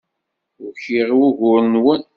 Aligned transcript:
Ukiɣ 0.65 1.07
i 1.13 1.17
wugur-nwen. 1.19 2.03